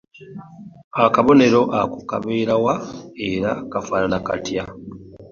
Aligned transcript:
Akabonero 1.05 1.61
ako 1.81 1.99
kabeera 2.09 2.55
wa, 2.65 2.75
era 3.29 3.51
kafaanana 3.71 4.17
katya? 4.27 4.63